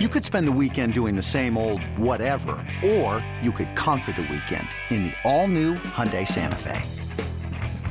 [0.00, 4.22] You could spend the weekend doing the same old whatever, or you could conquer the
[4.22, 6.82] weekend in the all-new Hyundai Santa Fe.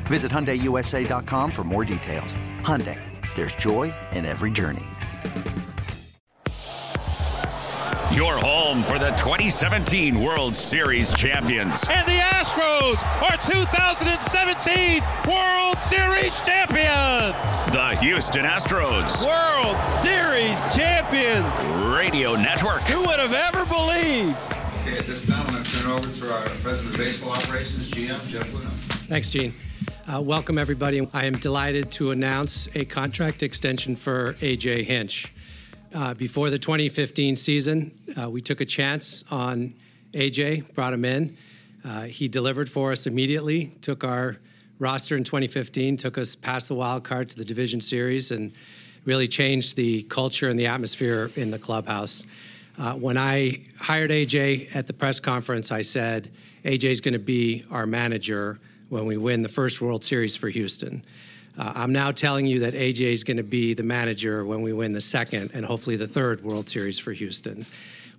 [0.08, 2.36] Visit HyundaiUSA.com for more details.
[2.60, 3.00] Hyundai,
[3.36, 4.84] there's joy in every journey.
[8.12, 11.88] Your home for the 2017 World Series champions.
[11.90, 17.73] And the Astros are 2017 World Series champions.
[18.04, 19.26] The Houston Astros.
[19.26, 21.48] World Series champions.
[21.98, 22.82] Radio Network.
[22.82, 24.36] Who would have ever believed?
[24.82, 27.90] Okay, at this time, I'm going to turn over to our President of Baseball Operations,
[27.90, 28.70] GM, Jeff Luhnow.
[29.08, 29.54] Thanks, Gene.
[30.06, 31.08] Uh, welcome, everybody.
[31.14, 35.34] I am delighted to announce a contract extension for AJ Hinch.
[35.94, 39.76] Uh, before the 2015 season, uh, we took a chance on
[40.12, 41.38] AJ, brought him in.
[41.86, 44.40] Uh, he delivered for us immediately, took our
[44.80, 48.52] roster in 2015, took us past the wild card to the division series, and
[49.06, 52.24] really changed the culture and the atmosphere in the clubhouse.
[52.78, 56.32] Uh, when I hired AJ at the press conference, I said,
[56.64, 60.50] AJ is going to be our manager when we win the first World Series for
[60.50, 61.04] Houston.
[61.58, 64.74] Uh, I'm now telling you that AJ is going to be the manager when we
[64.74, 67.66] win the second and hopefully the third World Series for Houston.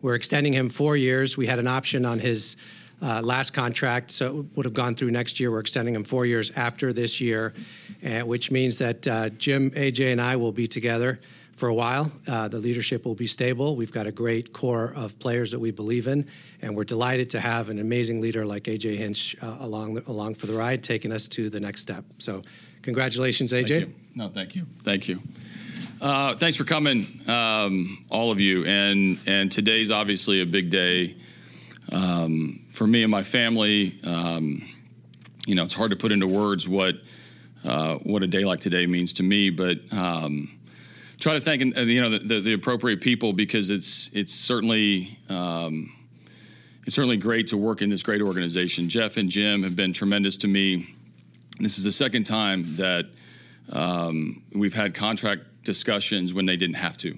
[0.02, 1.36] We're extending him four years.
[1.36, 2.56] We had an option on his
[3.02, 5.50] uh, last contract, so it would have gone through next year.
[5.50, 7.54] We're extending him four years after this year,
[8.04, 11.20] uh, which means that uh, Jim, AJ, and I will be together
[11.56, 12.10] for a while.
[12.26, 13.76] Uh, the leadership will be stable.
[13.76, 16.26] We've got a great core of players that we believe in,
[16.62, 20.46] and we're delighted to have an amazing leader like AJ Hinch uh, along along for
[20.46, 22.04] the ride, taking us to the next step.
[22.18, 22.42] So
[22.84, 23.68] Congratulations, AJ.
[23.68, 24.66] Thank no, thank you.
[24.84, 25.18] Thank you.
[26.02, 28.66] Uh, thanks for coming, um, all of you.
[28.66, 31.16] And and today's obviously a big day
[32.74, 33.94] for me and my family.
[34.04, 34.68] Um,
[35.46, 36.96] you know, it's hard to put into words what
[37.64, 40.58] uh, what a day like today means to me, but um,
[41.18, 45.18] try to thank uh, you know the, the, the, appropriate people because it's it's certainly
[45.30, 45.90] um,
[46.84, 48.88] it's certainly great to work in this great organization.
[48.88, 50.94] Jeff and Jim have been tremendous to me
[51.60, 53.06] this is the second time that
[53.70, 57.16] um, we've had contract discussions when they didn't have to,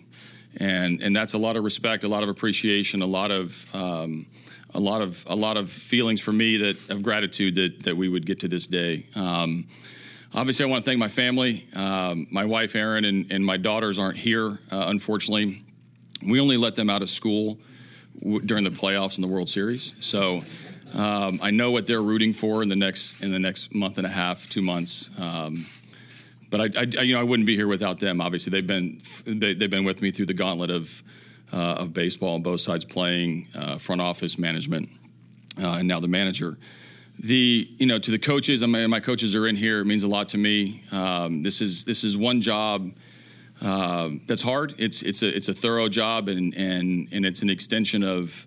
[0.59, 4.27] and and that's a lot of respect, a lot of appreciation, a lot of um,
[4.75, 8.09] a lot of a lot of feelings for me that of gratitude that that we
[8.09, 9.07] would get to this day.
[9.15, 9.67] Um,
[10.35, 11.67] obviously, I want to thank my family.
[11.75, 15.63] Um, my wife Erin and, and my daughters aren't here, uh, unfortunately.
[16.27, 17.59] We only let them out of school
[18.21, 20.43] w- during the playoffs and the World Series, so.
[20.95, 24.07] Um, I know what they're rooting for in the next in the next month and
[24.07, 25.11] a half, two months.
[25.21, 25.67] Um,
[26.49, 28.21] but I, I, you know, I wouldn't be here without them.
[28.21, 31.03] Obviously, they've been they, have been with me through the gauntlet of
[31.53, 34.89] uh, of baseball on both sides, playing uh, front office management,
[35.63, 36.57] uh, and now the manager.
[37.19, 39.81] The you know to the coaches, I mean, my coaches are in here.
[39.81, 40.83] It means a lot to me.
[40.93, 42.91] Um, this is this is one job.
[43.63, 44.75] Uh, that's hard.
[44.77, 48.47] It's it's a it's a thorough job and and and it's an extension of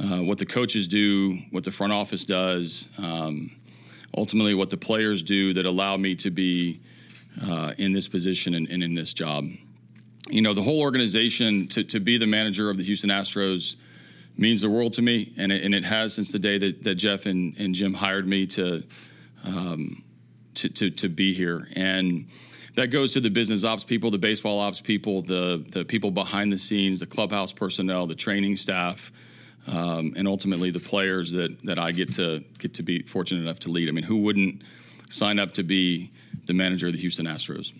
[0.00, 3.50] uh, what the coaches do, what the front office does, um,
[4.16, 6.80] ultimately what the players do that allow me to be
[7.42, 9.46] uh, in this position and, and, in this job.
[10.30, 13.76] You know, the whole organization to, to be the manager of the Houston Astros
[14.36, 16.94] means the world to me, and it, and it has since the day that, that
[16.94, 18.82] Jeff and, and Jim hired me to,
[19.44, 20.02] um,
[20.54, 21.68] to, to, to be here.
[21.76, 22.28] And
[22.76, 26.52] that goes to the business ops people, the baseball ops people, the, the people behind
[26.52, 29.12] the scenes, the clubhouse personnel, the training staff,
[29.66, 33.60] um, and ultimately the players that that I get to get to be fortunate enough
[33.60, 33.88] to lead.
[33.88, 34.62] I mean, who wouldn't
[35.10, 36.10] sign up to be
[36.46, 37.72] the manager of the Houston Astros?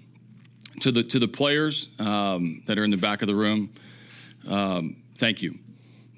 [0.81, 3.71] To the to the players um, that are in the back of the room,
[4.49, 5.59] um, thank you.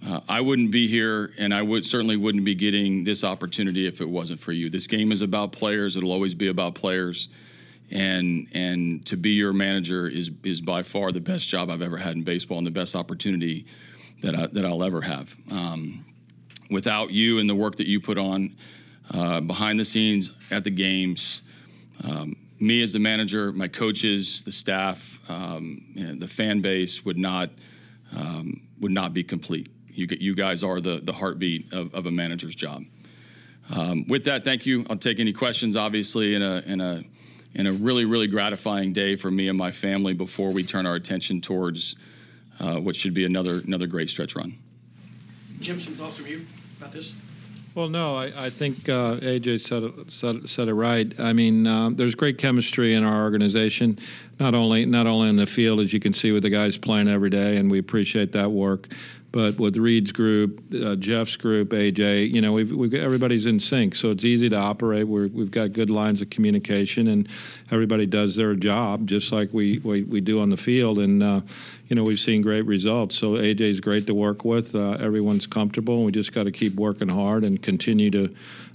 [0.06, 4.00] Uh, I wouldn't be here, and I would certainly wouldn't be getting this opportunity if
[4.00, 4.68] it wasn't for you.
[4.70, 7.28] This game is about players; it'll always be about players,
[7.90, 11.96] and and to be your manager is is by far the best job I've ever
[11.96, 13.66] had in baseball and the best opportunity
[14.22, 15.34] that I, that I'll ever have.
[15.50, 16.04] Um,
[16.70, 18.56] without you and the work that you put on
[19.10, 21.42] uh, behind the scenes at the games,
[22.04, 27.50] um, me as the manager, my coaches, the staff, um, the fan base would not
[28.16, 29.68] um, would not be complete.
[29.88, 32.82] You, you guys are the the heartbeat of, of a manager's job.
[33.74, 34.84] Um, with that, thank you.
[34.90, 35.76] I'll take any questions.
[35.76, 37.02] Obviously, in a in a
[37.54, 40.96] in a really really gratifying day for me and my family before we turn our
[40.96, 41.96] attention towards
[42.60, 44.58] uh, what should be another another great stretch run.
[45.60, 46.46] Jim, some thoughts from you
[46.78, 47.14] about this?
[47.74, 51.12] Well, no, I, I think uh, AJ said it, said, said it right.
[51.18, 53.98] I mean, um, there's great chemistry in our organization,
[54.38, 57.08] not only not only in the field as you can see with the guys playing
[57.08, 58.86] every day, and we appreciate that work.
[59.34, 63.96] But with Reid's group, uh, Jeff's group, AJ, you know, we've, we've everybody's in sync,
[63.96, 65.08] so it's easy to operate.
[65.08, 67.28] we have got good lines of communication, and
[67.68, 71.00] everybody does their job just like we, we, we do on the field.
[71.00, 71.40] And uh,
[71.88, 73.16] you know, we've seen great results.
[73.16, 74.72] So AJ's great to work with.
[74.72, 75.96] Uh, everyone's comfortable.
[75.96, 78.32] And we just got to keep working hard and continue to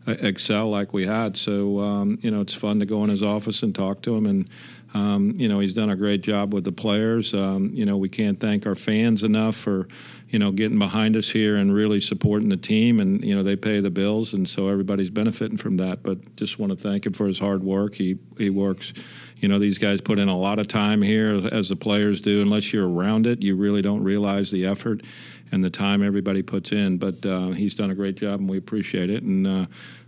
[0.10, 1.38] uh, excel like we had.
[1.38, 4.26] So um, you know, it's fun to go in his office and talk to him
[4.26, 4.50] and.
[4.94, 7.34] Um, you know, he's done a great job with the players.
[7.34, 9.88] Um, you know, we can't thank our fans enough for,
[10.30, 13.00] you know, getting behind us here and really supporting the team.
[13.00, 16.02] And, you know, they pay the bills, and so everybody's benefiting from that.
[16.02, 17.96] But just want to thank him for his hard work.
[17.96, 18.94] He, he works,
[19.38, 22.42] you know, these guys put in a lot of time here, as the players do.
[22.42, 25.04] Unless you're around it, you really don't realize the effort
[25.52, 26.98] and the time everybody puts in.
[26.98, 29.22] But uh, he's done a great job, and we appreciate it.
[29.22, 29.66] And uh,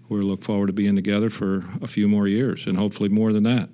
[0.10, 3.44] we look forward to being together for a few more years, and hopefully more than
[3.44, 3.70] that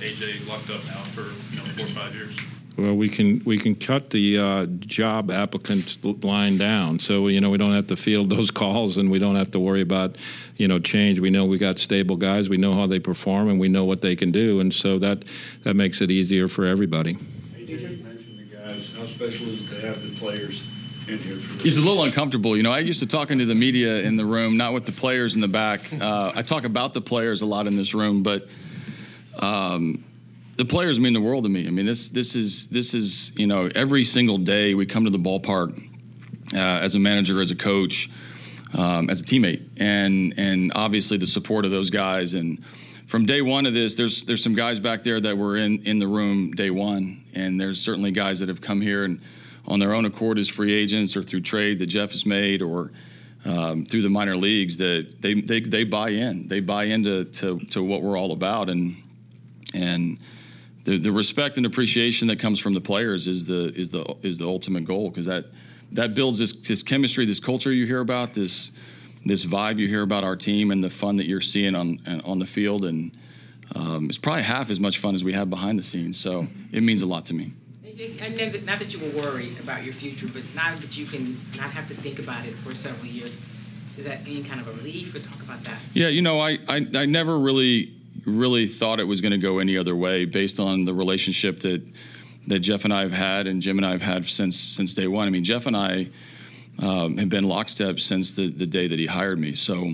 [0.00, 2.36] AJ locked up now for you know four or five years.
[2.76, 7.50] Well, we can we can cut the uh, job applicant line down, so you know
[7.50, 10.16] we don't have to field those calls, and we don't have to worry about
[10.56, 11.20] you know change.
[11.20, 14.00] We know we got stable guys, we know how they perform, and we know what
[14.00, 15.24] they can do, and so that
[15.64, 17.14] that makes it easier for everybody.
[17.14, 18.90] AJ, you mentioned the guys.
[18.96, 20.62] How special is it to have the players?
[21.62, 22.56] He's a little uncomfortable.
[22.56, 24.92] You know, I used to talking to the media in the room, not with the
[24.92, 25.80] players in the back.
[25.92, 28.46] Uh, I talk about the players a lot in this room, but
[29.40, 30.04] um,
[30.56, 31.66] the players mean the world to me.
[31.66, 35.10] I mean, this this is this is you know every single day we come to
[35.10, 35.76] the ballpark
[36.54, 38.10] uh, as a manager, as a coach,
[38.76, 42.34] um, as a teammate, and and obviously the support of those guys.
[42.34, 42.62] And
[43.06, 45.98] from day one of this, there's there's some guys back there that were in in
[45.98, 49.20] the room day one, and there's certainly guys that have come here and
[49.66, 52.92] on their own accord as free agents or through trade that Jeff has made or.
[53.42, 57.58] Um, through the minor leagues, that they, they they buy in, they buy into to,
[57.70, 59.02] to what we're all about, and
[59.74, 60.18] and
[60.84, 64.38] the, the respect and appreciation that comes from the players is the is the is
[64.38, 65.46] the ultimate goal because that
[65.92, 68.72] that builds this, this chemistry, this culture you hear about, this
[69.26, 72.38] this vibe you hear about our team, and the fun that you're seeing on on
[72.38, 73.12] the field, and
[73.74, 76.18] um, it's probably half as much fun as we have behind the scenes.
[76.18, 77.52] So it means a lot to me.
[78.64, 81.86] Not that you were worried about your future, but now that you can not have
[81.88, 83.36] to think about it for several years,
[83.98, 85.14] is that any kind of a relief?
[85.14, 85.76] Or talk about that.
[85.92, 87.92] Yeah, you know, I I, I never really
[88.26, 91.82] really thought it was going to go any other way based on the relationship that
[92.46, 95.06] that Jeff and I have had and Jim and I have had since since day
[95.06, 95.26] one.
[95.26, 96.08] I mean, Jeff and I
[96.80, 99.54] um, have been lockstep since the, the day that he hired me.
[99.54, 99.92] So,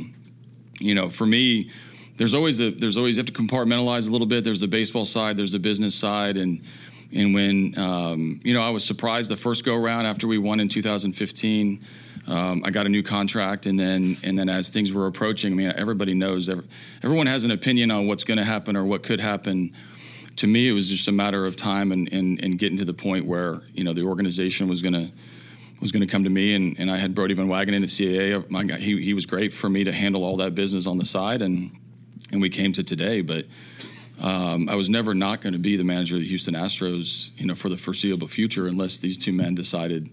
[0.78, 1.70] you know, for me,
[2.16, 4.44] there's always a there's always you have to compartmentalize a little bit.
[4.44, 6.62] There's the baseball side, there's the business side, and
[7.14, 10.60] and when um, you know, I was surprised the first go around after we won
[10.60, 11.84] in 2015.
[12.28, 15.56] Um, I got a new contract, and then and then as things were approaching, I
[15.56, 16.48] mean, everybody knows
[17.02, 19.72] everyone has an opinion on what's going to happen or what could happen.
[20.36, 22.92] To me, it was just a matter of time and, and, and getting to the
[22.92, 25.10] point where you know the organization was going to
[25.80, 27.86] was going to come to me, and, and I had Brodie Van Wagenen in the
[27.86, 28.50] CAA.
[28.50, 31.06] My guy, he he was great for me to handle all that business on the
[31.06, 31.70] side, and
[32.32, 33.46] and we came to today, but.
[34.22, 37.46] Um, I was never not going to be the manager of the Houston Astros, you
[37.46, 40.10] know, for the foreseeable future, unless these two men decided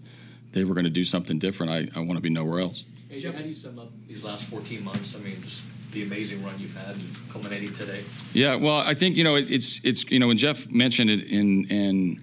[0.52, 1.72] they were going to do something different.
[1.72, 2.84] I, I want to be nowhere else.
[3.10, 5.14] AJ, how do you sum up these last 14 months?
[5.14, 6.96] I mean, just the amazing run you've had
[7.30, 8.04] culminating today.
[8.32, 11.28] Yeah, well, I think you know it, it's it's you know when Jeff mentioned it
[11.28, 12.20] in in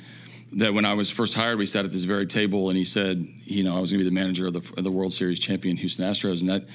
[0.53, 3.25] that when I was first hired, we sat at this very table and he said,
[3.45, 5.39] you know, I was going to be the manager of the, of the World Series
[5.39, 6.65] champion Houston Astros, and that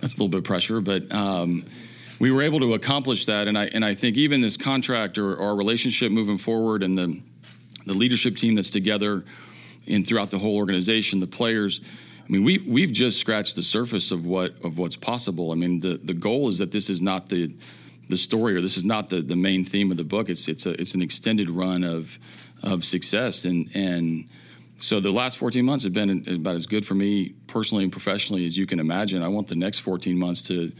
[0.00, 1.10] that's a little bit of pressure, but.
[1.12, 1.64] Um,
[2.20, 5.40] we were able to accomplish that, and I and I think even this contract or
[5.40, 7.20] our relationship moving forward, and the
[7.86, 9.24] the leadership team that's together,
[9.88, 11.80] and throughout the whole organization, the players.
[12.28, 15.50] I mean, we we've just scratched the surface of what of what's possible.
[15.50, 17.52] I mean, the the goal is that this is not the
[18.08, 20.28] the story or this is not the, the main theme of the book.
[20.28, 22.18] It's it's a it's an extended run of
[22.62, 24.28] of success and and
[24.78, 28.46] so the last 14 months have been about as good for me personally and professionally
[28.46, 29.22] as you can imagine.
[29.22, 30.72] I want the next 14 months to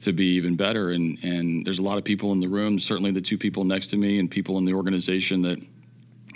[0.00, 0.90] to be even better.
[0.90, 3.88] And and there's a lot of people in the room, certainly the two people next
[3.88, 5.58] to me, and people in the organization that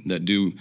[0.07, 0.53] that do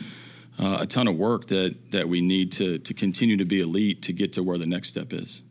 [0.60, 4.02] uh, a ton of work that that we need to to continue to be elite
[4.04, 5.44] to get to where the next step is.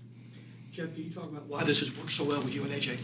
[0.71, 2.97] Jeff, can you talk about why this has worked so well with you and AJ?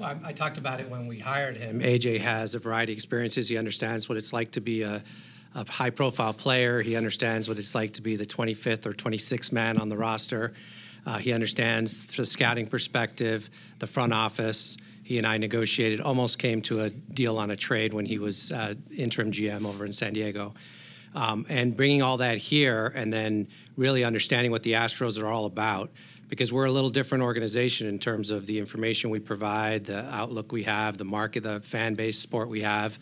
[0.00, 1.80] Well, I, I talked about it when we hired him.
[1.80, 3.48] AJ has a variety of experiences.
[3.48, 5.02] He understands what it's like to be a
[5.54, 6.80] a high profile player.
[6.80, 10.54] He understands what it's like to be the 25th or 26th man on the roster.
[11.04, 14.76] Uh, he understands the scouting perspective, the front office.
[15.02, 18.52] He and I negotiated, almost came to a deal on a trade when he was
[18.52, 20.54] uh, interim GM over in San Diego.
[21.14, 25.44] Um, and bringing all that here and then really understanding what the Astros are all
[25.44, 25.90] about
[26.28, 30.50] because we're a little different organization in terms of the information we provide, the outlook
[30.50, 32.98] we have, the market, the fan base support we have.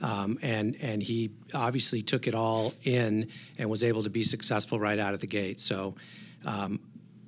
[0.00, 4.80] Um, and and he obviously took it all in and was able to be successful
[4.80, 5.60] right out of the gate.
[5.60, 5.94] So
[6.46, 6.80] um,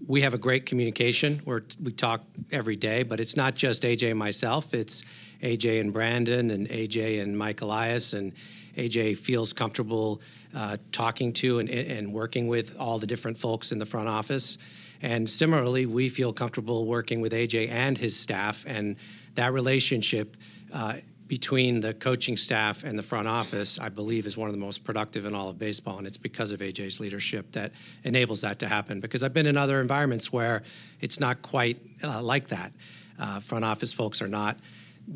[0.07, 1.41] we have a great communication.
[1.45, 4.75] We're, we talk every day, but it's not just AJ and myself.
[4.75, 5.05] It's
[5.43, 8.13] AJ and Brandon and AJ and Mike Elias.
[8.13, 8.33] And
[8.77, 10.21] AJ feels comfortable
[10.55, 14.59] uh, talking to and, and working with all the different folks in the front office.
[15.03, 18.65] And similarly, we feel comfortable working with AJ and his staff.
[18.67, 18.97] And
[19.35, 20.37] that relationship
[20.73, 20.95] uh,
[21.27, 24.85] between the coaching staff and the front office, I believe, is one of the most
[24.85, 25.99] productive in all of baseball.
[25.99, 29.01] And it's because of AJ's leadership that enables that to happen.
[29.01, 30.63] Because I've been in other environments where
[31.01, 32.73] it's not quite uh, like that.
[33.19, 34.59] Uh, front office folks are not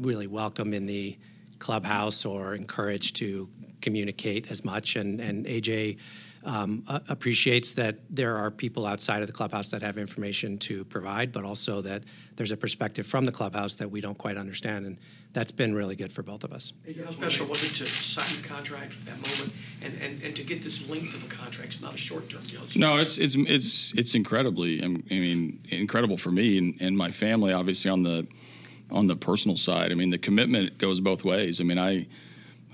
[0.00, 1.16] really welcome in the
[1.58, 3.48] clubhouse or encouraged to
[3.82, 4.96] communicate as much.
[4.96, 5.98] And, and AJ
[6.44, 11.32] um, appreciates that there are people outside of the clubhouse that have information to provide,
[11.32, 12.04] but also that
[12.36, 14.86] there's a perspective from the clubhouse that we don't quite understand.
[14.86, 14.98] And
[15.32, 16.72] that's been really good for both of us.
[17.04, 19.52] How special was it to sign the contract at that moment
[19.82, 21.74] and, and, and to get this length of a contract?
[21.74, 22.62] It's not a short term deal.
[22.64, 24.82] It's no, it's it's it's it's incredibly.
[24.82, 27.52] I mean, incredible for me and, and my family.
[27.52, 28.26] Obviously, on the
[28.90, 31.60] on the personal side, I mean, the commitment goes both ways.
[31.60, 32.06] I mean, I.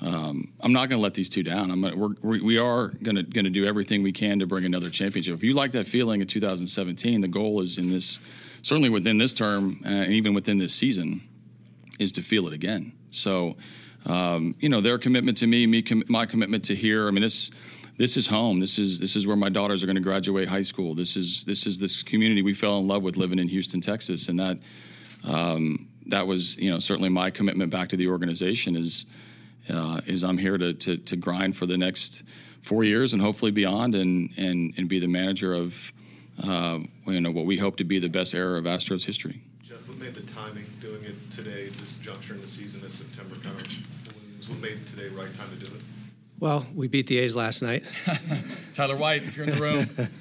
[0.00, 1.70] Um, I'm not going to let these two down.
[1.70, 4.64] I'm gonna, we're, we are going to going to do everything we can to bring
[4.64, 5.34] another championship.
[5.34, 8.18] If you like that feeling in 2017, the goal is in this
[8.62, 11.22] certainly within this term uh, and even within this season
[11.98, 12.92] is to feel it again.
[13.10, 13.56] So,
[14.06, 17.08] um, you know, their commitment to me, me, com- my commitment to here.
[17.08, 17.50] I mean, this
[17.96, 18.60] this is home.
[18.60, 20.94] This is this is where my daughters are going to graduate high school.
[20.94, 24.28] This is this is this community we fell in love with living in Houston, Texas,
[24.28, 24.58] and that
[25.24, 29.06] um, that was you know certainly my commitment back to the organization is
[29.68, 32.24] uh, is I'm here to, to to grind for the next
[32.62, 35.92] four years and hopefully beyond, and and and be the manager of
[36.42, 39.40] uh, you know what we hope to be the best era of Astros history.
[39.62, 43.36] Jeff, what made the timing doing it today, this juncture in the season, this September
[43.36, 43.54] time?
[44.48, 45.82] What made today right time to do it?
[46.38, 47.84] Well, we beat the A's last night.
[48.74, 49.84] Tyler White, if you're in the room.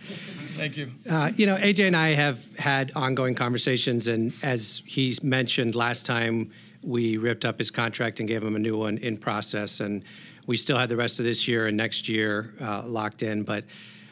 [0.55, 0.91] Thank you.
[1.09, 6.05] Uh, you know, AJ and I have had ongoing conversations, and as he mentioned last
[6.05, 6.51] time,
[6.84, 10.04] we ripped up his contract and gave him a new one in process, and
[10.48, 13.63] we still had the rest of this year and next year uh, locked in, but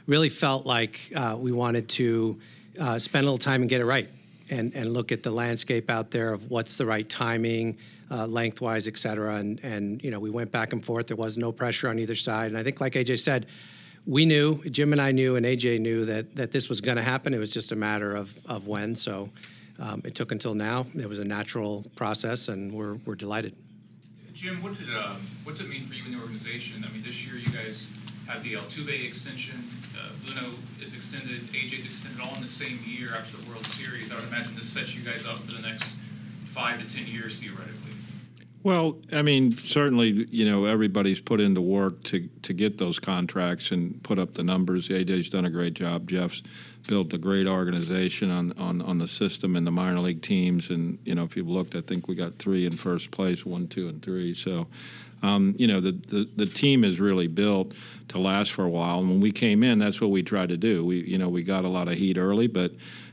[0.07, 2.39] really felt like uh, we wanted to
[2.79, 4.09] uh, spend a little time and get it right
[4.49, 7.77] and, and look at the landscape out there of what's the right timing,
[8.09, 9.35] uh, lengthwise, et cetera.
[9.35, 11.07] And, and, you know, we went back and forth.
[11.07, 12.47] There was no pressure on either side.
[12.47, 13.45] And I think, like AJ said,
[14.05, 17.03] we knew, Jim and I knew, and AJ knew that, that this was going to
[17.03, 17.33] happen.
[17.33, 18.95] It was just a matter of, of when.
[18.95, 19.29] So
[19.81, 20.85] um, it took until now.
[20.95, 23.55] It was a natural process, and we're, we're delighted.
[24.33, 26.85] Jim, what did um, what's it mean for you in the organization?
[26.87, 27.87] I mean, this year you guys
[28.27, 29.67] have the Altuve extension.
[29.97, 31.41] Uh, Luhnow is extended.
[31.51, 34.11] AJ's extended all in the same year after the World Series.
[34.11, 35.95] I would imagine this sets you guys up for the next
[36.45, 37.90] five to ten years theoretically.
[38.63, 43.71] Well, I mean, certainly, you know, everybody's put into work to to get those contracts
[43.71, 44.89] and put up the numbers.
[44.89, 46.07] AJ's done a great job.
[46.07, 46.43] Jeff's
[46.87, 50.69] built a great organization on, on, on the system and the minor league teams.
[50.69, 53.67] And, you know, if you've looked, I think we got three in first place, one,
[53.67, 54.33] two, and three.
[54.33, 54.67] So,
[55.21, 57.73] um, you know, the, the, the team is really built
[58.09, 58.99] to last for a while.
[58.99, 60.83] And when we came in, that's what we tried to do.
[60.83, 62.71] We, you know, we got a lot of heat early, but,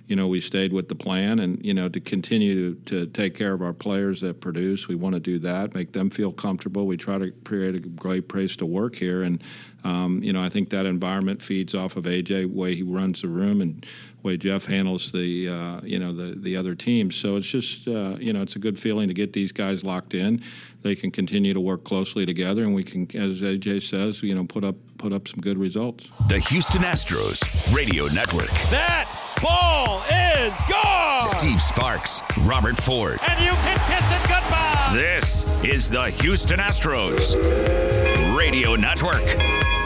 [0.09, 3.35] you know, we stayed with the plan and, you know, to continue to, to take
[3.35, 4.88] care of our players that produce.
[4.88, 6.87] We want to do that, make them feel comfortable.
[6.87, 9.23] We try to create a great place to work here.
[9.23, 9.45] And,
[9.85, 13.29] um, you know, I think that environment feeds off of AJ, way he runs the
[13.29, 13.85] room and
[14.23, 17.15] way Jeff handles the, uh, you know, the, the other teams.
[17.15, 20.15] So it's just, uh, you know, it's a good feeling to get these guys locked
[20.15, 20.43] in.
[20.81, 24.45] They can continue to work closely together and we can, as AJ says, you know,
[24.45, 26.09] put up, put up some good results.
[26.29, 28.49] The Houston Astros Radio Network.
[28.71, 31.23] That ball is gone.
[31.38, 33.18] Steve Sparks, Robert Ford.
[33.28, 34.90] And you can kiss it goodbye.
[34.95, 37.35] This is the Houston Astros
[38.37, 39.77] Radio Network.